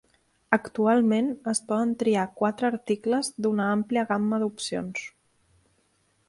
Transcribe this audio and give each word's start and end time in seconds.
Actualment, 0.55 1.27
es 1.51 1.61
poden 1.67 1.91
triar 2.03 2.23
quatre 2.39 2.69
articles 2.71 3.29
d'una 3.47 3.69
àmplia 3.75 4.07
gamma 4.15 4.41
d'opcions. 4.45 5.05